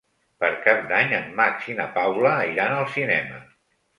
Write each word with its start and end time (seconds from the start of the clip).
Per 0.43 0.47
Cap 0.67 0.79
d'Any 0.91 1.13
en 1.17 1.27
Max 1.41 1.67
i 1.73 1.77
na 1.81 1.85
Paula 1.99 2.33
iran 2.53 2.73
al 2.79 2.91
cinema. 2.97 3.37